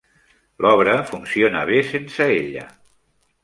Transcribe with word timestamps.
L'obra 0.65 0.95
funciona 1.11 1.61
bé 1.73 1.85
sense 1.93 2.31
ella. 2.41 2.67